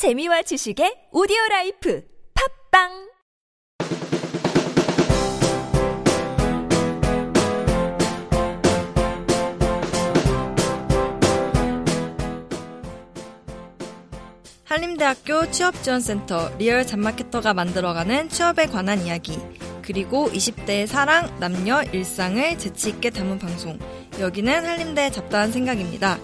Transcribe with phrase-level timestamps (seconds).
[0.00, 2.02] 재미와 지식의 오디오 라이프
[2.72, 3.10] 팟빵
[14.64, 19.38] 한림대학교 취업지원센터 리얼 잡마케터가 만들어가는 취업에 관한 이야기
[19.82, 23.78] 그리고 20대의 사랑, 남녀, 일상을 재치있게 담은 방송
[24.18, 26.18] 여기는 한림대 잡다한 생각입니다.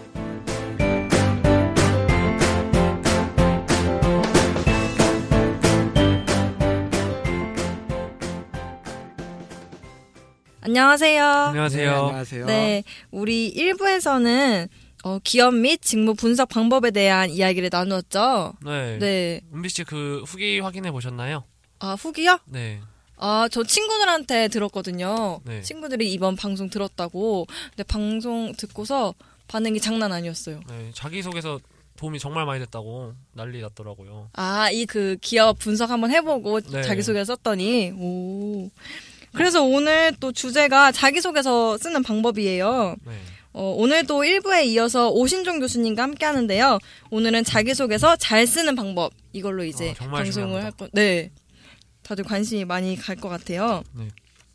[10.71, 11.23] 안녕하세요.
[11.23, 11.89] 안녕하세요.
[11.91, 12.45] 네, 안녕하세요.
[12.45, 14.67] 네, 우리 1부에서는
[15.05, 18.51] 어, 기업 및 직무 분석 방법에 대한 이야기를 나누었죠.
[18.65, 18.97] 네.
[18.99, 19.41] 네.
[19.55, 21.45] 은비 씨 그 후기 확인해 보셨나요?
[21.79, 22.39] 아, 후기요?
[22.47, 22.81] 네.
[23.15, 25.39] 아, 저 친구들한테 들었거든요.
[25.45, 25.61] 네.
[25.61, 27.45] 친구들이 이번 방송 들었다고.
[27.69, 29.13] 근데 방송 듣고서
[29.47, 30.59] 반응이 장난 아니었어요.
[30.67, 30.91] 네.
[30.93, 31.61] 자기 소개서
[31.95, 34.31] 도움이 정말 많이 됐다고 난리 났더라고요.
[34.33, 36.81] 아, 이 그 기업 분석 한번 해보고 네.
[36.83, 38.69] 자기소개를 썼더니, 오.
[39.37, 42.95] 그래서 오늘 또 주제가 자기소개서 쓰는 방법이에요.
[43.05, 43.13] 네.
[43.53, 46.77] 어, 오늘도 1부에 이어서 오신종 교수님과 함께 하는데요.
[47.09, 49.11] 오늘은 자기소개서 잘 쓰는 방법.
[49.33, 50.65] 이걸로 이제 아, 정말 방송을 중요합니다.
[50.65, 51.31] 할 거, 네.
[52.03, 53.83] 다들 관심이 많이 갈 것 같아요.
[53.93, 54.07] 네.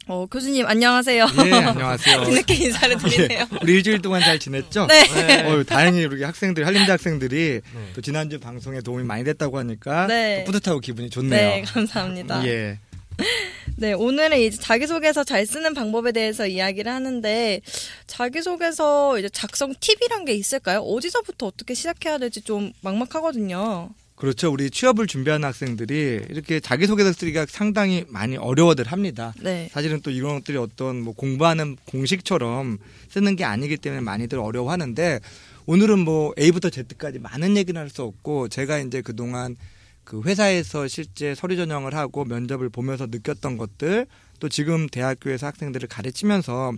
[0.08, 1.26] 어, 교수님, 안녕하세요.
[1.46, 2.24] 예, 안녕하세요.
[2.26, 3.46] 뒤늦게 인사를 드리네요.
[3.62, 4.86] 우리 일주일 동안 잘 지냈죠?
[4.86, 5.04] 네.
[5.26, 5.42] 네.
[5.48, 7.92] 어, 다행히 우리 학생들, 한림대 학생들이 네.
[7.94, 10.42] 또 지난주 방송에 도움이 많이 됐다고 하니까 네.
[10.44, 11.64] 또 뿌듯하고 기분이 네, 좋네요.
[11.66, 12.44] 감사합니다.
[12.46, 12.78] 예.
[13.76, 17.60] 네, 오늘은 이제 자기소개서 잘 쓰는 방법에 대해서 이야기를 하는데,
[18.06, 20.80] 자기소개서 이제 작성 팁이란 게 있을까요?
[20.80, 23.90] 어디서부터 어떻게 시작해야 될지 좀 막막하거든요.
[24.14, 24.52] 그렇죠.
[24.52, 29.34] 우리 취업을 준비하는 학생들이 이렇게 자기소개서 쓰기가 상당히 많이 어려워들 합니다.
[29.40, 29.68] 네.
[29.72, 32.78] 사실은 또 이런 것들이 어떤 뭐 공부하는 공식처럼
[33.10, 35.18] 쓰는 게 아니기 때문에 많이들 어려워하는데
[35.66, 39.56] 오늘은 뭐 A부터 Z까지 많은 얘기는 할 수 없고 제가 이제 그동안
[40.04, 44.06] 그 회사에서 실제 서류 전형을 하고 면접을 보면서 느꼈던 것들
[44.40, 46.72] 또 지금 대학교에서 학생들을 가르치면서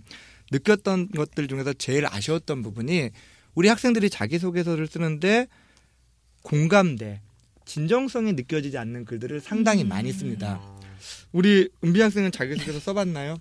[0.53, 3.11] 느꼈던 것들 중에서 제일 아쉬웠던 부분이
[3.55, 5.47] 우리 학생들이 자기소개서를 쓰는데
[6.43, 7.23] 공감대,
[7.65, 10.61] 진정성이 느껴지지 않는 글들을 상당히 많이 씁니다.
[11.33, 13.39] 우리 은비 학생은 자기소개서 써봤나요?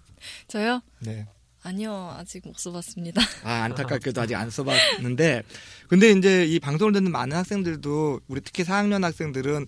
[0.47, 0.81] 저요?
[0.99, 1.25] 네.
[1.63, 3.21] 아니요, 아직 못 써봤습니다.
[3.43, 5.43] 아, 안타깝게도 아직 안 써봤는데.
[5.87, 9.65] 근데 이제 이 방송을 듣는 많은 학생들도 우리 특히 4학년 학생들은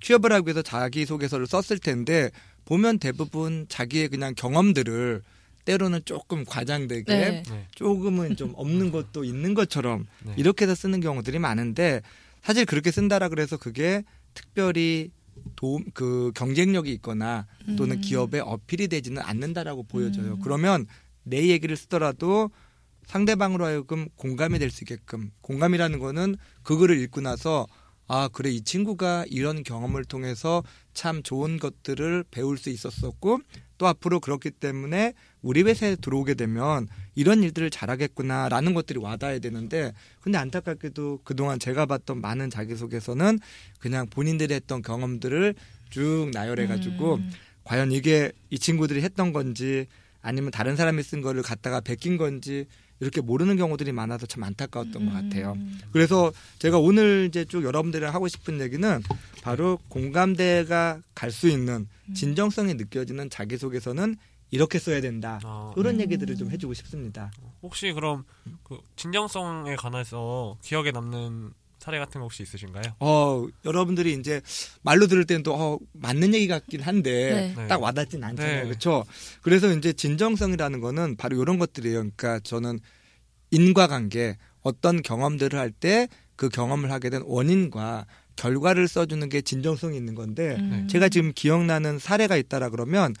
[0.00, 2.30] 취업을 하기 위해서 자기소개서를 썼을 텐데
[2.64, 5.22] 보면 대부분 자기의 그냥 경험들을
[5.64, 7.42] 때로는 조금 과장되게 네.
[7.48, 7.66] 네.
[7.74, 10.34] 조금은 좀 없는 것도 있는 것처럼 네.
[10.36, 12.02] 이렇게 해서 쓰는 경우들이 많은데
[12.42, 15.10] 사실 그렇게 쓴다라 그래서 그게 특별히
[15.56, 17.46] 도움 그 경쟁력이 있거나
[17.76, 18.00] 또는 음.
[18.00, 20.34] 기업에 어필이 되지는 않는다라고 보여져요.
[20.34, 20.40] 음.
[20.40, 20.86] 그러면
[21.26, 22.50] 내 얘기를 쓰더라도
[23.06, 27.66] 상대방으로 하여금 공감이 될 수 있게끔 공감이라는 거는 그 글을 읽고 나서
[28.08, 30.62] 아 그래 이 친구가 이런 경험을 통해서
[30.94, 33.40] 참 좋은 것들을 배울 수 있었었고
[33.78, 36.86] 또 앞으로 그렇기 때문에 우리 회사에 들어오게 되면
[37.16, 43.40] 이런 일들을 잘하겠구나라는 것들이 와닿아야 되는데 근데 안타깝게도 그동안 제가 봤던 많은 자기소개서는
[43.80, 45.54] 그냥 본인들이 했던 경험들을
[45.90, 47.30] 쭉 나열해 가지고 음.
[47.64, 49.86] 과연 이게 이 친구들이 했던 건지
[50.26, 52.66] 아니면 다른 사람이 쓴 거를 갖다가 베낀 건지
[52.98, 55.52] 이렇게 모르는 경우들이 많아서 참 안타까웠던 것 같아요.
[55.52, 55.78] 음.
[55.92, 59.02] 그래서 제가 오늘 이제 쭉 여러분들이랑 하고 싶은 얘기는
[59.42, 62.14] 바로 공감대가 갈 수 있는 음.
[62.14, 64.16] 진정성이 느껴지는 자기소개서는
[64.50, 65.38] 이렇게 써야 된다.
[65.44, 66.00] 아, 이런 음.
[66.00, 67.30] 얘기들을 좀 해주고 싶습니다.
[67.62, 68.24] 혹시 그럼
[68.64, 71.52] 그 진정성에 관해서 기억에 남는
[71.86, 72.82] 사례 같은 거 혹시 있으신가요?
[72.98, 74.40] 어, 여러분들이 이제
[74.82, 77.54] 말로 들을 때는 또 어, 맞는 얘기 같긴 한데 네.
[77.56, 77.66] 네.
[77.68, 78.62] 딱 와닿진 않잖아요.
[78.62, 78.68] 네.
[78.68, 79.04] 그렇죠?
[79.40, 81.98] 그래서 이제 진정성이라는 거는 바로 이런 것들이에요.
[81.98, 82.80] 그러니까 저는
[83.52, 90.14] 인과관계 어떤 경험들을 할 때 그 경험을 하게 된 원인과 결과를 써주는 게 진정성이 있는
[90.14, 90.86] 건데 음.
[90.88, 93.14] 제가 지금 기억나는 사례가 있다라 그러면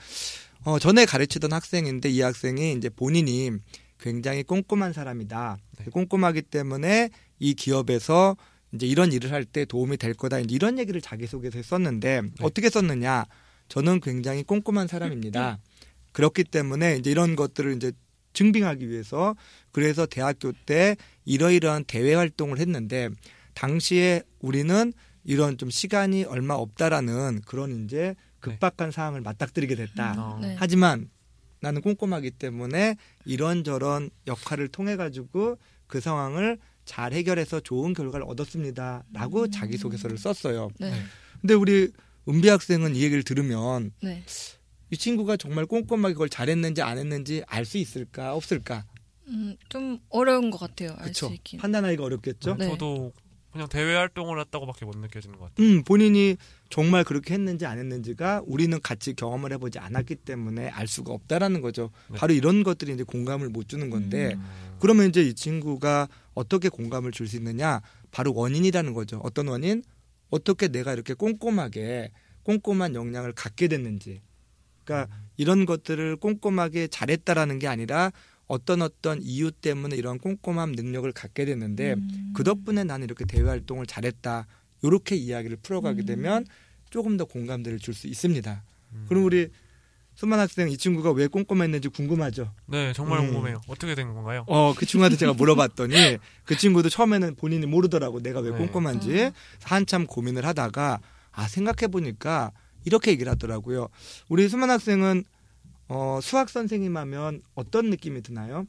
[0.64, 3.50] 어, 전에 가르치던 학생인데 이 학생이 이제 본인이
[3.98, 5.56] 굉장히 꼼꼼한 사람이다.
[5.78, 5.84] 네.
[5.90, 8.36] 꼼꼼하기 때문에 이 기업에서
[8.72, 10.40] 이제 이런 일을 할 때 도움이 될 거다.
[10.40, 13.24] 이런 얘기를 자기소개서에 썼는데 어떻게 썼느냐?
[13.68, 15.58] 저는 굉장히 꼼꼼한 사람입니다.
[16.12, 17.92] 그렇기 때문에 이제 이런 것들을 이제
[18.32, 19.34] 증빙하기 위해서
[19.72, 23.08] 그래서 대학교 때 이러이러한 대외 활동을 했는데
[23.54, 24.92] 당시에 우리는
[25.24, 30.14] 이런 좀 시간이 얼마 없다라는 그런 이제 급박한 사항을 맞닥뜨리게 됐다.
[30.18, 30.38] 어.
[30.40, 30.54] 네.
[30.58, 31.08] 하지만
[31.60, 40.16] 나는 꼼꼼하기 때문에 이런저런 역할을 통해 가지고 그 상황을 잘 해결해서 좋은 결과를 얻었습니다라고 자기소개서를
[40.16, 40.70] 썼어요.
[40.78, 40.90] 네.
[40.90, 40.96] 네.
[41.42, 41.92] 근데 우리
[42.28, 44.22] 은비 학생은 이 얘기를 들으면 네.
[44.90, 48.86] 이 친구가 정말 꼼꼼하게 그걸 잘했는지 안 했는지 알 수 있을까 없을까?
[49.28, 50.90] 음, 좀 어려운 것 같아요.
[50.92, 51.28] 알 그렇죠.
[51.28, 51.58] 수 있긴.
[51.58, 52.54] 판단하기가 어렵겠죠.
[52.56, 52.68] 네.
[52.68, 53.12] 저도
[53.56, 55.66] 그냥 대외 활동을 했다고밖에 못 느껴지는 것 같아요.
[55.66, 56.36] 음, 본인이
[56.68, 61.90] 정말 그렇게 했는지 안 했는지가 우리는 같이 경험을 해보지 않았기 때문에 알 수가 없다라는 거죠.
[62.10, 62.18] 네.
[62.18, 64.76] 바로 이런 것들이 이제 공감을 못 주는 건데, 음.
[64.78, 67.80] 그러면 이제 이 친구가 어떻게 공감을 줄 수 있느냐?
[68.10, 69.20] 바로 원인이라는 거죠.
[69.24, 69.82] 어떤 원인?
[70.30, 72.12] 어떻게 내가 이렇게 꼼꼼하게
[72.44, 74.20] 꼼꼼한 역량을 갖게 됐는지.
[74.84, 78.12] 그러니까 이런 것들을 꼼꼼하게 잘했다라는 게 아니라
[78.46, 82.32] 어떤 어떤 이유 때문에 이런 꼼꼼한 능력을 갖게 됐는데 음.
[82.34, 84.46] 그 덕분에 나는 이렇게 대외 활동을 잘했다.
[84.82, 86.06] 이렇게 이야기를 풀어가게 음.
[86.06, 86.46] 되면
[86.90, 88.62] 조금 더 공감대를 줄 수 있습니다.
[88.92, 89.06] 음.
[89.08, 89.48] 그럼 우리
[90.14, 92.50] 수만 학생 이 친구가 왜 꼼꼼했는지 궁금하죠?
[92.66, 93.26] 네, 정말 음.
[93.32, 93.60] 궁금해요.
[93.66, 94.44] 어떻게 된 건가요?
[94.46, 98.56] 어, 그 친구한테 제가 물어봤더니 그 친구도 처음에는 본인이 모르더라고 내가 왜 네.
[98.58, 99.32] 꼼꼼한지 어.
[99.64, 101.00] 한참 고민을 하다가
[101.32, 102.52] 아 생각해 보니까
[102.84, 103.88] 이렇게 얘기를 하더라고요.
[104.28, 105.24] 우리 수만 학생은
[105.88, 108.66] 어, 수학 선생님 하면 어떤 느낌이 드나요?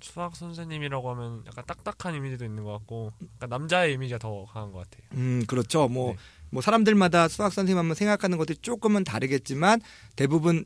[0.00, 4.78] 수학 선생님이라고 하면 약간 딱딱한 이미지도 있는 것 같고, 약간 남자의 이미지가 더 강한 것
[4.88, 5.08] 같아요.
[5.14, 5.88] 음, 그렇죠.
[5.88, 6.16] 뭐, 네.
[6.50, 9.80] 뭐 사람들마다 수학 선생님 하면 생각하는 것들이 조금은 다르겠지만
[10.14, 10.64] 대부분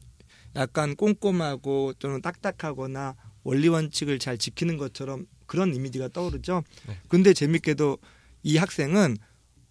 [0.57, 3.15] 약간 꼼꼼하고 또는 딱딱하거나
[3.45, 6.65] 원리 원칙을 잘 지키는 것처럼 그런 이미지가 떠오르죠.
[6.89, 6.99] 네.
[7.09, 7.99] 근데 재밌게도
[8.43, 9.17] 이 학생은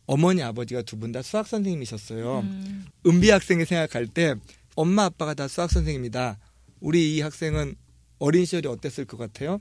[0.05, 2.39] 어머니 아버지가 두 분 다 수학 선생님이셨어요.
[2.39, 2.85] 음.
[3.05, 4.35] 은비 학생이 생각할 때
[4.77, 6.38] 엄마 아빠가 다 수학 선생님이다.
[6.79, 7.75] 우리 이 학생은
[8.19, 9.59] 어린 시절이 어땠을 것 같아요?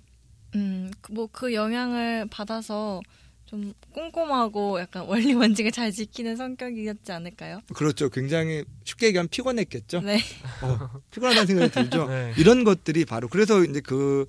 [0.55, 3.01] 음, 뭐 그 영향을 받아서
[3.47, 7.61] 좀 꼼꼼하고 약간 원리 원칙을 잘 지키는 성격이었지 않을까요?
[7.75, 8.09] 그렇죠.
[8.11, 10.01] 굉장히 쉽게 얘기하면 피곤했겠죠.
[10.03, 10.21] 네.
[10.63, 12.07] 어, 피곤하다는 생각이 들죠.
[12.09, 12.35] 네.
[12.39, 14.27] 이런 것들이 바로 그래서 이제 그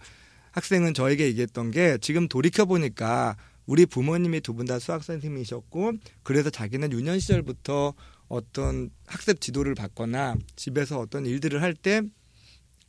[0.52, 3.36] 학생은 저에게 얘기했던 게 지금 돌이켜 보니까
[3.66, 5.94] 우리 부모님이 두 분 다 수학 선생님이셨고
[6.24, 7.94] 그래서 자기는 유년 시절부터
[8.28, 12.02] 어떤 학습 지도를 받거나 집에서 어떤 일들을 할 때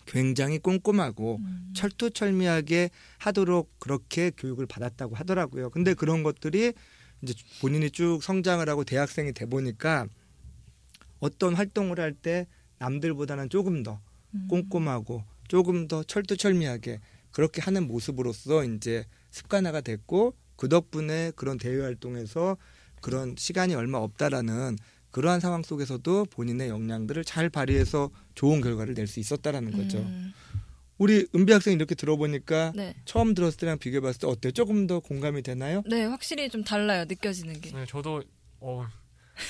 [0.07, 1.73] 굉장히 꼼꼼하고 음.
[1.77, 5.69] 철두철미하게 하도록 그렇게 교육을 받았다고 하더라고요.
[5.71, 6.73] 근데 그런 것들이
[7.21, 10.07] 이제 본인이 쭉 성장을 하고 대학생이 돼 보니까
[11.21, 12.47] 어떤 활동을 할 때
[12.79, 14.01] 남들보다는 조금 더
[14.35, 14.47] 음.
[14.49, 17.01] 꼼꼼하고 조금 더 철두철미하게
[17.31, 22.57] 그렇게 하는 모습으로서 이제 습관화가 됐고 그 덕분에 그런 대외 활동에서
[23.03, 24.77] 그런 시간이 얼마 없다라는
[25.11, 29.99] 그러한 상황 속에서도 본인의 역량들을 잘 발휘해서 좋은 결과를 낼 수 있었다라는 거죠.
[29.99, 30.33] 음.
[30.99, 32.95] 우리 은비 학생 이렇게 들어보니까 네.
[33.05, 34.53] 처음 들었을 때랑 비교해봤을 때 어때요?
[34.53, 35.83] 조금 더 공감이 되나요?
[35.89, 37.05] 네, 확실히 좀 달라요.
[37.09, 37.71] 느껴지는 게.
[37.71, 38.23] 네, 저도
[38.61, 38.85] 어,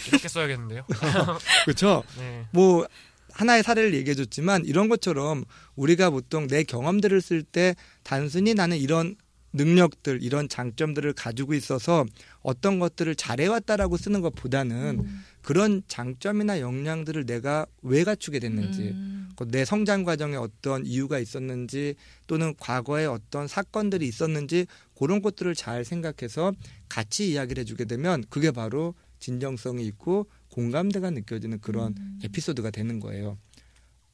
[0.09, 0.85] 이렇게 써야겠는데요.
[1.65, 2.05] 그렇죠.
[2.19, 2.47] 네.
[2.53, 2.87] 뭐
[3.33, 5.45] 하나의 사례를 얘기해줬지만 이런 것처럼
[5.75, 9.17] 우리가 보통 내 경험들을 쓸 때 단순히 나는 이런
[9.53, 12.05] 능력들, 이런 장점들을 가지고 있어서
[12.43, 15.21] 어떤 것들을 잘해왔다라고 쓰는 것보다는 음.
[15.43, 19.31] 그런 장점이나 역량들을 내가 왜 갖추게 됐는지, 음.
[19.37, 21.95] 그내 성장 과정에 어떤 이유가 있었는지
[22.27, 24.67] 또는 과거에 어떤 사건들이 있었는지
[24.99, 26.53] 그런 것들을 잘 생각해서
[26.89, 32.19] 같이 이야기를 해주게 되면 그게 바로 진정성이 있고 공감대가 느껴지는 그런 음.
[32.25, 33.39] 에피소드가 되는 거예요.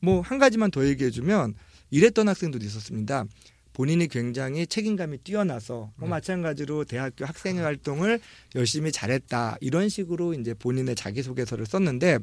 [0.01, 1.55] 뭐 한 가지만 더 얘기해주면
[1.91, 3.25] 이랬던 학생들도 있었습니다.
[3.75, 6.09] 본인이 굉장히 책임감이 뛰어나서 뭐 네.
[6.09, 8.21] 마찬가지로 대학교 학생회 활동을
[8.55, 12.21] 열심히 잘했다 이런 식으로 이제 본인의 자기소개서를 썼는데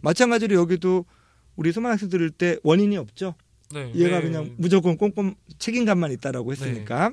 [0.00, 1.04] 마찬가지로 여기도
[1.56, 3.34] 우리 수만 학생 들을 때 원인이 없죠.
[3.74, 3.92] 네.
[3.96, 4.26] 얘가 네.
[4.26, 7.10] 그냥 무조건 꼼꼼 책임감만 있다라고 했으니까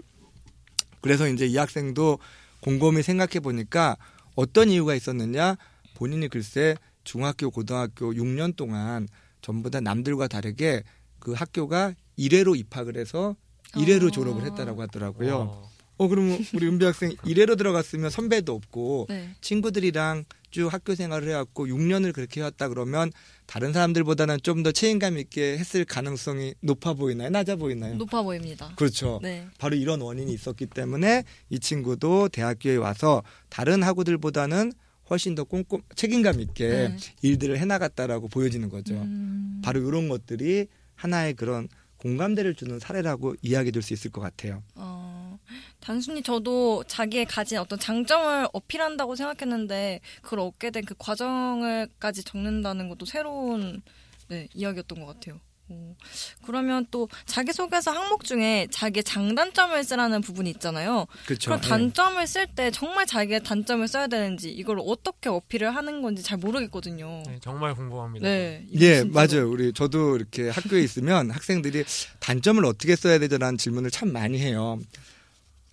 [1.01, 2.19] 그래서 이제 이 학생도
[2.61, 3.97] 곰곰이 생각해 보니까
[4.35, 5.57] 어떤 이유가 있었느냐
[5.95, 9.07] 본인이 글쎄 중학교 고등학교 6년 동안
[9.41, 10.83] 전부 다 남들과 다르게
[11.17, 13.35] 그 학교가 1회로 입학을 해서
[13.73, 14.11] 1회로 어.
[14.11, 15.35] 졸업을 했다라고 하더라고요.
[15.35, 19.29] 어, 어 그러면 우리 은비 학생 1회로 들어갔으면 선배도 없고 네.
[19.41, 23.11] 친구들이랑 쭉 학교 생활을 해왔고 6년을 그렇게 해왔다 그러면
[23.45, 27.29] 다른 사람들보다는 좀 더 책임감 있게 했을 가능성이 높아 보이나요?
[27.29, 27.95] 낮아 보이나요?
[27.95, 28.71] 높아 보입니다.
[28.75, 29.19] 그렇죠.
[29.21, 29.47] 네.
[29.57, 34.73] 바로 이런 원인이 있었기 때문에 이 친구도 대학교에 와서 다른 학우들보다는
[35.09, 36.97] 훨씬 더 꼼꼼 책임감 있게 네.
[37.21, 38.95] 일들을 해나갔다라고 보여지는 거죠.
[38.95, 39.61] 음.
[39.63, 41.67] 바로 이런 것들이 하나의 그런
[41.99, 44.63] 공감대를 주는 사례라고 이야기해 줄수 있을 것 같아요.
[44.75, 45.37] 어,
[45.79, 53.05] 단순히 저도 자기의 가진 어떤 장점을 어필한다고 생각했는데 그걸 얻게 된 그 과정을까지 적는다는 것도
[53.05, 53.81] 새로운
[54.29, 55.39] 네, 이야기였던 것 같아요.
[55.69, 55.95] 어,
[56.43, 61.05] 그러면 또 자기소개서 항목 중에 자기의 장단점을 쓰라는 부분이 있잖아요.
[61.25, 61.49] 그렇죠.
[61.51, 67.23] 그럼 단점을 쓸때 정말 자기의 단점을 써야 되는지 이걸 어떻게 어필을 하는 건지 잘 모르겠거든요.
[67.27, 68.27] 네, 정말 궁금합니다.
[68.27, 68.65] 네.
[68.79, 69.03] 예.
[69.03, 69.49] 맞아요.
[69.49, 71.85] 우리 저도 이렇게 학교에 있으면 학생들이
[72.19, 74.79] 단점을 어떻게 써야 되죠라는 질문을 참 많이 해요.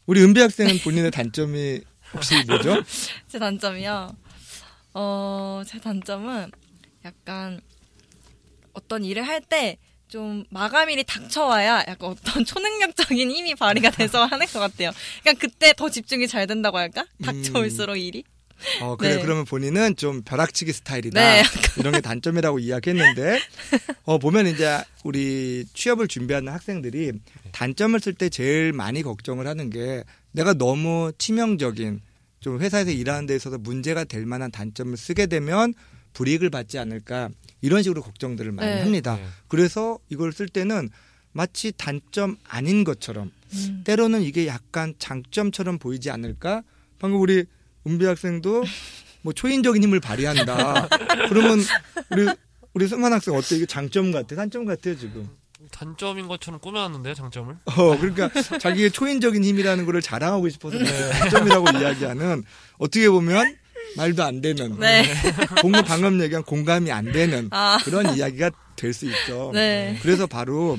[0.04, 1.80] 우리 은비 학생은 본인의 단점이
[2.12, 2.82] 혹시 뭐죠?
[3.28, 4.14] 제 단점이요.
[4.94, 6.50] 어, 제 단점은
[7.04, 7.60] 약간
[8.72, 14.60] 어떤 일을 할 때 좀 마감일이 닥쳐와야 약간 어떤 초능력적인 힘이 발휘가 돼서 하는 것
[14.60, 14.90] 같아요.
[15.22, 17.06] 그러니까 그때 더 집중이 잘 된다고 할까?
[17.22, 18.24] 닥쳐올수록 일이.
[18.80, 19.22] 어, 그래 네.
[19.22, 21.20] 그러면 본인은 좀 벼락치기 스타일이다.
[21.20, 21.42] 네.
[21.78, 23.38] 이런 게 단점이라고 이야기했는데
[24.04, 27.12] 어 보면 이제 우리 취업을 준비하는 학생들이
[27.52, 32.00] 단점을 쓸 때 제일 많이 걱정을 하는 게 내가 너무 치명적인
[32.40, 35.74] 좀 회사에서 일하는 데 있어서 문제가 될 만한 단점을 쓰게 되면
[36.16, 37.28] 불이익을 받지 않을까
[37.60, 38.80] 이런 식으로 걱정들을 많이 네.
[38.80, 39.16] 합니다.
[39.16, 39.26] 네.
[39.48, 40.88] 그래서 이걸 쓸 때는
[41.32, 43.82] 마치 단점 아닌 것처럼 음.
[43.84, 46.62] 때로는 이게 약간 장점처럼 보이지 않을까?
[46.98, 47.44] 방금 우리
[47.86, 48.64] 은비 학생도
[49.20, 50.88] 뭐 초인적인 힘을 발휘한다.
[51.28, 51.58] 그러면
[52.10, 52.26] 우리
[52.72, 53.56] 우리 승만 학생 어때?
[53.56, 54.34] 이게 장점 같아?
[54.36, 55.28] 단점 같아요 지금?
[55.70, 57.56] 단점인 것처럼 꾸며놨는데요, 장점을.
[57.64, 62.44] 어 그러니까 자기의 초인적인 힘이라는 거를 자랑하고 싶어서 단점이라고 이야기하는
[62.78, 63.56] 어떻게 보면
[63.96, 65.04] 말도 안 되는 네.
[65.62, 67.78] 공부 방금 얘기한 공감이 안 되는 아.
[67.84, 69.50] 그런 이야기가 될 수 있죠.
[69.54, 69.98] 네.
[70.02, 70.78] 그래서 바로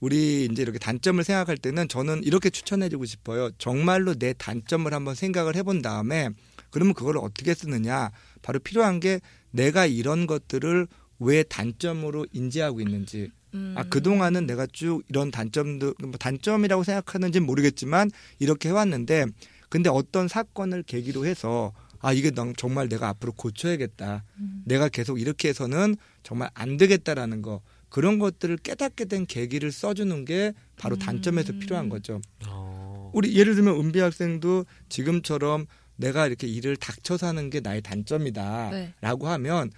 [0.00, 3.50] 우리 이제 이렇게 단점을 생각할 때는 저는 이렇게 추천해주고 싶어요.
[3.58, 6.28] 정말로 내 단점을 한번 생각을 해본 다음에
[6.70, 8.10] 그러면 그걸 어떻게 쓰느냐.
[8.42, 9.20] 바로 필요한 게
[9.50, 10.86] 내가 이런 것들을
[11.20, 13.30] 왜 단점으로 인지하고 있는지.
[13.54, 13.74] 음.
[13.76, 19.26] 아, 그동안은 내가 쭉 이런 단점도, 뭐 단점이라고 생각하는지는 모르겠지만 이렇게 해왔는데
[19.68, 24.24] 근데 어떤 사건을 계기로 해서 아, 이게 넌 정말 내가 앞으로 고쳐야겠다.
[24.64, 27.60] 내가 계속 이렇게 해서는 정말 안 되겠다라는 거.
[27.88, 32.20] 그런 것들을 깨닫게 된 계기를 써주는 게 바로 단점에서 필요한 거죠.
[32.48, 38.70] 어, 우리 예를 들면 은비 학생도 지금처럼 내가 이렇게 일을 닥쳐서 하는 게 나의 단점이다.
[38.70, 38.92] 네.
[39.00, 39.70] 라고 하면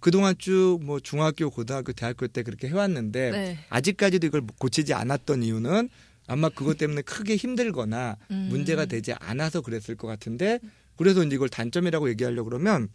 [0.00, 3.58] 그동안 쭉 뭐 중학교, 고등학교, 대학교 때 그렇게 해왔는데 네.
[3.70, 5.88] 아직까지도 이걸 고치지 않았던 이유는
[6.28, 8.48] 아마 그것 때문에 크게 힘들거나 음.
[8.50, 10.60] 문제가 되지 않아서 그랬을 것 같은데
[10.98, 12.88] 그래서 이제 이걸 단점이라고 얘기하려고 그러면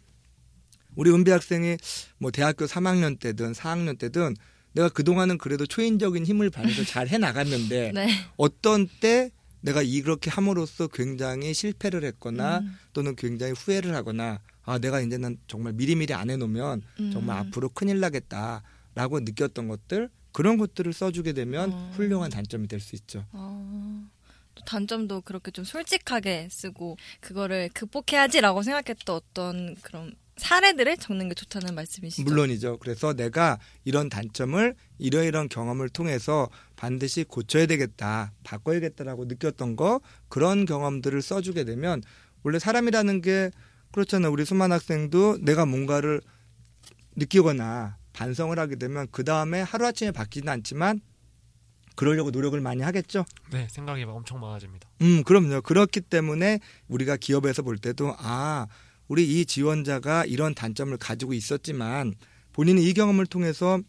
[0.94, 1.76] 우리 은비 학생이
[2.18, 4.36] 뭐 대학교 3학년 때든 4학년 때든
[4.72, 8.08] 내가 그동안은 그래도 초인적인 힘을 발휘해서 잘 해나갔는데 네.
[8.36, 9.30] 어떤 때
[9.60, 12.76] 내가 이렇게 함으로써 굉장히 실패를 했거나 음.
[12.92, 17.10] 또는 굉장히 후회를 하거나 아 내가 이제는 정말 미리미리 안 해놓으면 음.
[17.12, 21.92] 정말 앞으로 큰일 나겠다라고 느꼈던 것들 그런 것들을 써주게 되면 어.
[21.96, 23.24] 훌륭한 단점이 될 수 있죠.
[23.32, 24.23] 어, 또
[24.66, 32.24] 단점도 그렇게 좀 솔직하게 쓰고 그거를 극복해야지라고 생각했던 어떤 그런 사례들을 적는 게 좋다는 말씀이시죠?
[32.24, 32.78] 물론이죠.
[32.78, 41.22] 그래서 내가 이런 단점을 이러이런 경험을 통해서 반드시 고쳐야 되겠다, 바꿔야겠다라고 느꼈던 거 그런 경험들을
[41.22, 42.02] 써주게 되면
[42.42, 43.50] 원래 사람이라는 게
[43.92, 44.32] 그렇잖아요.
[44.32, 46.20] 우리 수만 학생도 내가 뭔가를
[47.16, 51.00] 느끼거나 반성을 하게 되면 그 다음에 하루 아침에 바뀌지는 않지만
[51.94, 53.24] 그러려고 노력을 많이 하겠죠.
[53.50, 54.88] 네, 생각이 엄청 많아집니다.
[55.02, 55.60] 음, 그럼요.
[55.62, 58.66] 그렇기 때문에 우리가 기업에서 볼 때도 아,
[59.08, 62.14] 우리 이 지원자가 이런 단점을 가지고 있었지만
[62.52, 63.80] 본인이 이 경험을 통해서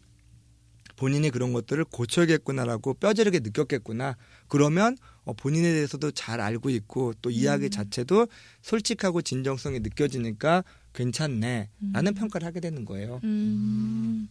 [0.96, 4.16] 본인이 그런 것들을 고쳐야겠구나라고 뼈저리게 느꼈겠구나.
[4.48, 8.28] 그러면 어, 본인에 대해서도 잘 알고 있고 또 이야기 자체도
[8.62, 11.68] 솔직하고 진정성이 느껴지니까 괜찮네.
[11.92, 13.20] 라는 평가를 하게 되는 거예요.
[13.24, 14.28] 음,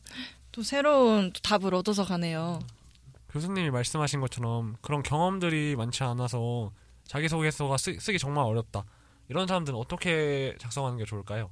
[0.52, 2.60] 또 새로운 또 답을 얻어서 가네요.
[3.36, 6.72] 교수님이 말씀하신 것처럼 그런 경험들이 많지 않아서
[7.06, 8.86] 자기소개서가 쓰, 쓰기 정말 어렵다.
[9.28, 11.52] 이런 사람들은 어떻게 작성하는 게 좋을까요?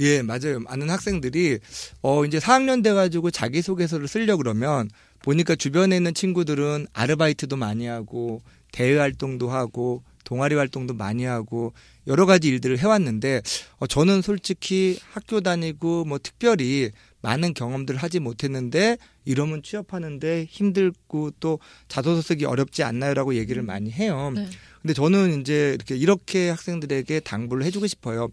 [0.00, 0.58] 예, 맞아요.
[0.64, 1.60] 많은 학생들이
[2.02, 4.90] 어 이제 4학년 돼 가지고 자기소개서를 쓰려 그러면
[5.22, 11.72] 보니까 주변에 있는 친구들은 아르바이트도 많이 하고 대외 활동도 하고 동아리 활동도 많이 하고
[12.08, 13.42] 여러 가지 일들을 해왔는데
[13.78, 16.90] 어, 저는 솔직히 학교 다니고 뭐 특별히
[17.22, 24.32] 많은 경험들을 하지 못했는데 이러면 취업하는데 힘들고 또 자소서 쓰기 어렵지 않나요라고 얘기를 많이 해요.
[24.34, 24.48] 네.
[24.80, 28.28] 근데 저는 이제 이렇게 이렇게 학생들에게 당부를 해주고 싶어요.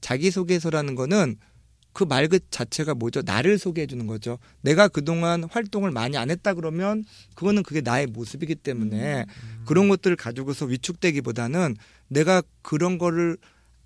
[0.00, 1.36] 자기소개서라는 거는
[1.92, 3.22] 그 말 그 자체가 뭐죠?
[3.24, 4.38] 나를 소개해 주는 거죠.
[4.62, 7.04] 내가 그동안 활동을 많이 안 했다 그러면
[7.36, 9.24] 그거는 그게 나의 모습이기 때문에
[9.64, 11.76] 그런 것들을 가지고서 위축되기보다는
[12.08, 13.36] 내가 그런 거를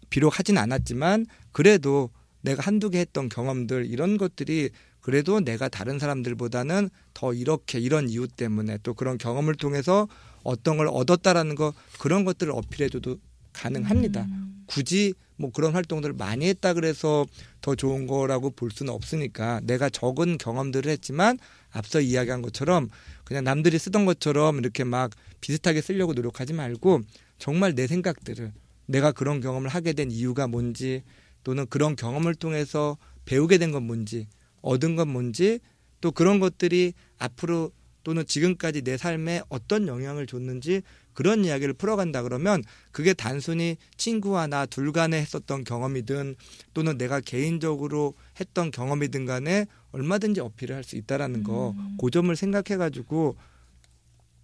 [0.08, 2.08] 비록 하진 않았지만 그래도
[2.40, 4.70] 내가 한두 개 했던 경험들 이런 것들이
[5.08, 10.06] 그래도 내가 다른 사람들보다는 더 이렇게 이런 이유 때문에 또 그런 경험을 통해서
[10.42, 13.16] 어떤 걸 얻었다라는 거 그런 것들을 어필해줘도
[13.54, 14.26] 가능합니다.
[14.66, 17.24] 굳이 뭐 그런 활동들을 많이 했다 그래서
[17.62, 21.38] 더 좋은 거라고 볼 수는 없으니까 내가 적은 경험들을 했지만
[21.70, 22.90] 앞서 이야기한 것처럼
[23.24, 27.00] 그냥 남들이 쓰던 것처럼 이렇게 막 비슷하게 쓰려고 노력하지 말고
[27.38, 28.52] 정말 내 생각들을
[28.84, 31.02] 내가 그런 경험을 하게 된 이유가 뭔지
[31.44, 34.26] 또는 그런 경험을 통해서 배우게 된 건 뭔지
[34.62, 35.60] 얻은 건 뭔지
[36.00, 37.72] 또 그런 것들이 앞으로
[38.04, 42.62] 또는 지금까지 내 삶에 어떤 영향을 줬는지 그런 이야기를 풀어간다 그러면
[42.92, 46.36] 그게 단순히 친구와 나 둘 간에 했었던 경험이든
[46.74, 53.36] 또는 내가 개인적으로 했던 경험이든 간에 얼마든지 어필을 할 수 있다라는 거, 그 점을 생각해가지고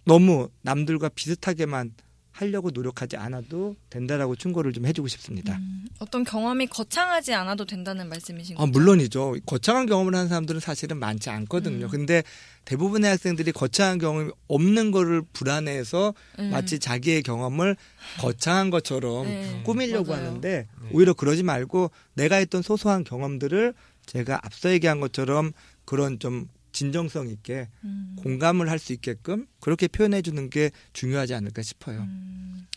[0.05, 1.93] 너무 남들과 비슷하게만
[2.35, 5.57] 하려고 노력하지 않아도 된다라고 충고를 좀 해주고 싶습니다.
[5.99, 8.71] 어떤 경험이 거창하지 않아도 된다는 말씀이신 아, 거죠?
[8.71, 9.35] 물론이죠.
[9.45, 11.85] 거창한 경험을 하는 사람들은 사실은 많지 않거든요.
[11.85, 11.89] 음.
[11.89, 12.23] 근데
[12.65, 16.49] 대부분의 학생들이 거창한 경험이 없는 거를 불안해해서 음.
[16.49, 17.77] 마치 자기의 경험을
[18.19, 20.25] 거창한 것처럼 네, 꾸미려고 맞아요.
[20.27, 23.73] 하는데 오히려 그러지 말고 내가 했던 소소한 경험들을
[24.07, 25.53] 제가 앞서 얘기한 것처럼
[25.85, 28.15] 그런 좀 진정성 있게 음.
[28.19, 32.01] 공감을 할 수 있게끔 그렇게 표현해 주는 게 중요하지 않을까 싶어요.
[32.01, 32.67] 음.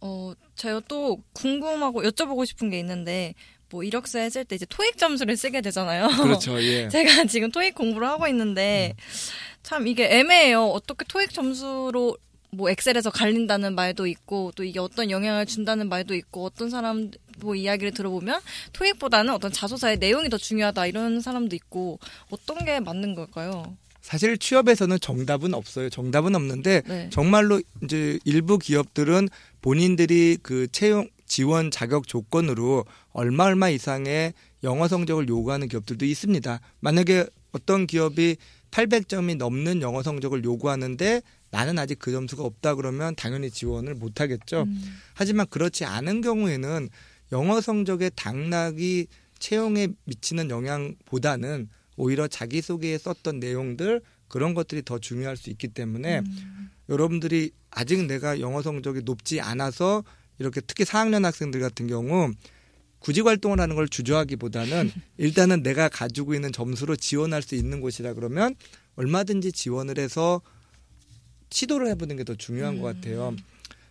[0.00, 3.34] 어, 제가 또 궁금하고 여쭤보고 싶은 게 있는데,
[3.70, 6.08] 뭐, 이력서 했을 때 이제 토익 점수를 쓰게 되잖아요.
[6.22, 6.60] 그렇죠.
[6.62, 6.88] 예.
[6.92, 8.94] 제가 지금 토익 공부를 하고 있는데,
[9.62, 10.66] 참 이게 애매해요.
[10.66, 12.16] 어떻게 토익 점수로
[12.56, 17.54] 뭐 엑셀에서 갈린다는 말도 있고, 또 이게 어떤 영향을 준다는 말도 있고, 어떤 사람 뭐
[17.54, 18.40] 이야기를 들어보면
[18.72, 21.98] 토익보다는 어떤 자소사의 내용이 더 중요하다 이런 사람도 있고,
[22.30, 23.76] 어떤 게 맞는 걸까요?
[24.00, 25.90] 사실 취업에서는 정답은 없어요.
[25.90, 27.10] 정답은 없는데 네.
[27.10, 29.28] 정말로 이제 일부 기업들은
[29.62, 34.32] 본인들이 그 채용 지원 자격 조건으로 얼마 얼마 이상의
[34.62, 36.60] 영어 성적을 요구하는 기업들도 있습니다.
[36.78, 38.36] 만약에 어떤 기업이
[38.70, 44.62] 800점이 넘는 영어 성적을 요구하는데 나는 아직 그 점수가 없다 그러면 당연히 지원을 못 하겠죠.
[44.62, 44.98] 음.
[45.14, 46.88] 하지만 그렇지 않은 경우에는
[47.32, 49.06] 영어 성적의 당락이
[49.38, 56.70] 채용에 미치는 영향보다는 오히려 자기소개에 썼던 내용들 그런 것들이 더 중요할 수 있기 때문에 음.
[56.88, 60.04] 여러분들이 아직 내가 영어 성적이 높지 않아서
[60.38, 62.32] 이렇게 특히 4학년 학생들 같은 경우
[62.98, 68.54] 구직 활동을 하는 걸 주저하기보다는 일단은 내가 가지고 있는 점수로 지원할 수 있는 곳이라 그러면
[68.96, 70.40] 얼마든지 지원을 해서
[71.50, 73.34] 시도를 해보는 게 더 중요한 것 같아요.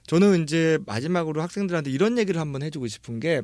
[0.07, 3.41] 저는 이제 마지막으로 학생들한테 이런 얘기를 한번 해주고 싶은 게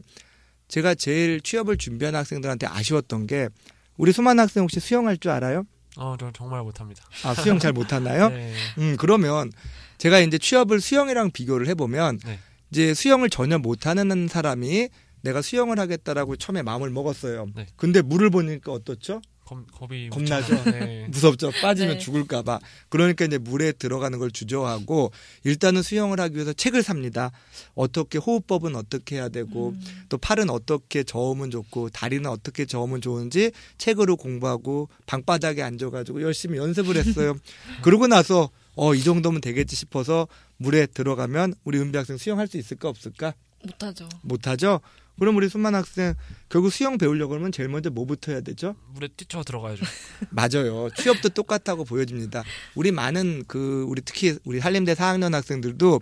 [0.68, 3.50] 제가 제일 취업을 준비하는 학생들한테 아쉬웠던 게
[3.98, 5.64] 우리 수많은 학생 혹시 수영할 줄 알아요?
[5.98, 7.04] 어, 저 정말 못합니다.
[7.24, 8.30] 아 수영 잘 못하나요?
[8.32, 8.54] 네.
[8.78, 9.52] 음 그러면
[9.98, 12.40] 제가 이제 취업을 수영이랑 비교를 해보면 네.
[12.72, 14.90] 이제 수영을 전혀 못하는 사람이
[15.22, 17.48] 내가 수영을 하겠다라고 처음에 마음을 먹었어요.
[17.56, 17.68] 네.
[17.76, 19.22] 근데 물을 보니까 어떻죠?
[19.52, 20.64] 겁, 겁이 겁나죠?
[20.72, 21.08] 네.
[21.12, 21.52] 무섭죠.
[21.62, 22.00] 빠지면 네.
[22.00, 22.60] 죽을까봐.
[22.90, 25.12] 그러니까 이제 물에 들어가는 걸 주저하고
[25.44, 27.32] 일단은 수영을 하기 위해서 책을 삽니다.
[27.76, 29.82] 어떻게 호흡법은 어떻게 해야 되고 음.
[30.08, 36.96] 또 팔은 어떻게 저으면 좋고 다리는 어떻게 저으면 좋은지 책으로 공부하고 방바닥에 앉아가지고 열심히 연습을
[36.96, 37.36] 했어요.
[37.84, 42.88] 그러고 나서 어 이 정도면 되겠지 싶어서 물에 들어가면 우리 은비 학생 수영할 수 있을까
[42.88, 43.34] 없을까?
[43.64, 44.08] 못하죠.
[44.22, 44.80] 못하죠.
[45.20, 46.16] 그럼 우리 수만 학생
[46.50, 48.76] 결국 수영 배우려고 하면 제일 먼저 뭐부터 해야 되죠?
[48.94, 49.84] 물에 뛰쳐 들어가야죠.
[50.32, 50.90] 맞아요.
[50.96, 52.44] 취업도 똑같다고 보여집니다.
[52.76, 56.02] 우리 많은 그 우리 특히 우리 한림대 4학년 학생들도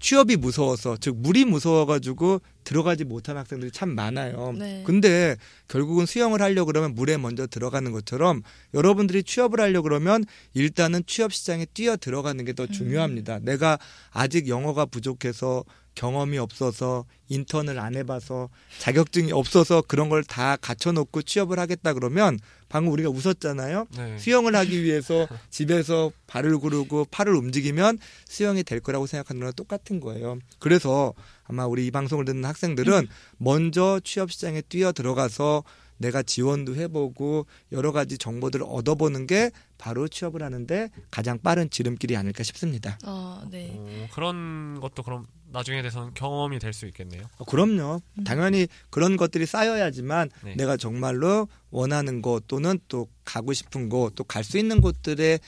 [0.00, 4.54] 취업이 무서워서 즉 물이 무서워가지고 들어가지 못한 학생들이 참 많아요.
[4.56, 4.84] 네.
[4.86, 8.42] 근데 결국은 수영을 하려 고 그러면 물에 먼저 들어가는 것처럼
[8.74, 10.24] 여러분들이 취업을 하려 고 그러면
[10.54, 13.40] 일단은 취업 시장에 뛰어 들어가는 게 더 중요합니다.
[13.40, 13.78] 내가
[14.10, 15.64] 아직 영어가 부족해서
[15.98, 22.92] 경험이 없어서 인턴을 안 해봐서 자격증이 없어서 그런 걸 다 갖춰놓고 취업을 하겠다 그러면 방금
[22.92, 23.86] 우리가 웃었잖아요.
[23.96, 24.18] 네.
[24.18, 30.38] 수영을 하기 위해서 집에서 발을 구르고 팔을 움직이면 수영이 될 거라고 생각하는 거랑 똑같은 거예요.
[30.60, 33.08] 그래서 아마 우리 이 방송을 듣는 학생들은
[33.38, 35.64] 먼저 취업 시장에 뛰어 들어가서
[35.96, 42.44] 내가 지원도 해보고 여러 가지 정보들을 얻어보는 게 바로 취업을 하는데 가장 빠른 지름길이 아닐까
[42.44, 42.98] 싶습니다.
[43.02, 43.72] 아, 네.
[43.76, 47.22] 어, 그런 것도 그럼 나중에 돼서는 경험이 될 수 있겠네요.
[47.38, 48.00] 어, 그럼요.
[48.24, 50.54] 당연히 그런 것들이 쌓여야지만 네.
[50.56, 55.38] 내가 정말로 원하는 곳 또는 또 가고 싶은 곳 또 갈 수 있는 곳들에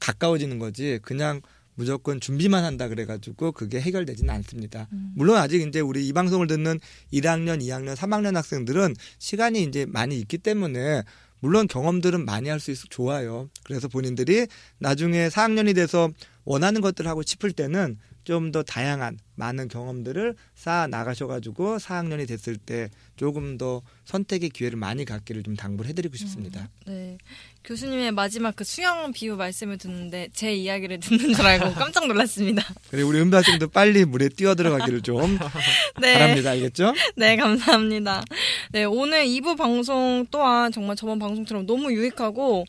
[0.00, 0.98] 가까워지는 거지.
[1.02, 1.40] 그냥
[1.74, 4.88] 무조건 준비만 한다 그래가지고 그게 해결되지는 않습니다.
[5.14, 6.80] 물론 아직 이제 우리 이 방송을 듣는
[7.12, 11.02] 1학년, 2학년, 3학년 학생들은 시간이 이제 많이 있기 때문에
[11.40, 13.50] 물론 경험들은 많이 할 수 있어 좋아요.
[13.64, 14.46] 그래서 본인들이
[14.78, 16.08] 나중에 4학년이 돼서
[16.46, 22.90] 원하는 것들을 하고 싶을 때는 좀 더 다양한 많은 경험들을 쌓아 나가셔가지고 4학년이 됐을 때
[23.16, 26.68] 조금 더 선택의 기회를 많이 갖기를 좀 당부를 해드리고 싶습니다.
[26.86, 27.18] 네.
[27.62, 32.62] 교수님의 마지막 그 수영 비유 말씀을 듣는데 제 이야기를 듣는 줄 알고 깜짝 놀랐습니다.
[32.90, 35.38] 그리고 우리 은비학생도 빨리 물에 뛰어들어가기를 좀
[36.00, 36.14] 네.
[36.14, 36.50] 바랍니다.
[36.50, 36.94] 알겠죠?
[37.16, 38.24] 네, 감사합니다.
[38.72, 42.64] 네, 오늘 2부 방송 또한 정말 저번 방송처럼 너무 유익하고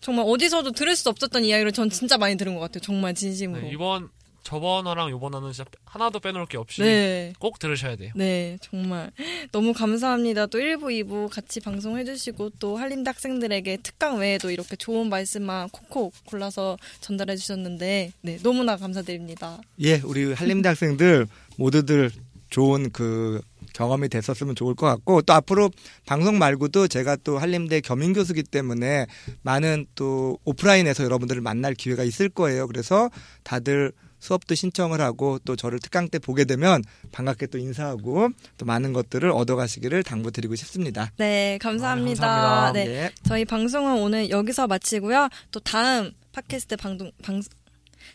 [0.00, 2.80] 정말 어디서도 들을 수 없었던 이야기를 전 진짜 많이 들은 것 같아요.
[2.80, 3.62] 정말 진심으로.
[3.62, 4.08] 네, 이번
[4.48, 7.34] 저번 화랑 요번 화는 진짜 하나도 빼놓을 게 없이 네.
[7.38, 8.12] 꼭 들으셔야 돼요.
[8.16, 9.10] 네, 정말
[9.52, 10.46] 너무 감사합니다.
[10.46, 16.14] 또 1부, 2부 같이 방송해 주시고 또 한림대 학생들에게 특강 외에도 이렇게 좋은 말씀만 콕콕
[16.24, 19.60] 골라서 전달해 주셨는데 네, 너무나 감사드립니다.
[19.82, 21.26] 예, 우리 한림대 학생들
[21.58, 22.10] 모두들
[22.48, 23.42] 좋은 그
[23.74, 25.68] 경험이 됐었으면 좋을 것 같고 또 앞으로
[26.06, 29.08] 방송 말고도 제가 또 한림대 겸임 교수기 때문에
[29.42, 32.66] 많은 또 오프라인에서 여러분들을 만날 기회가 있을 거예요.
[32.66, 33.10] 그래서
[33.42, 38.92] 다들 수업도 신청을 하고 또 저를 특강 때 보게 되면 반갑게 또 인사하고 또 많은
[38.92, 41.10] 것들을 얻어가시기를 당부드리고 싶습니다.
[41.16, 42.24] 네, 감사합니다.
[42.24, 42.72] 아, 감사합니다.
[42.72, 43.10] 네, 예.
[43.24, 45.28] 저희 방송은 오늘 여기서 마치고요.
[45.50, 47.40] 또 다음 팟캐스트 방송 방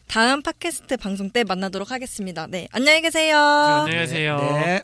[0.08, 2.48] 다음 팟캐스트 방송 때 만나도록 하겠습니다.
[2.48, 3.38] 네, 안녕히 계세요.
[3.38, 4.38] 안녕히 계세요.
[4.38, 4.84] 네.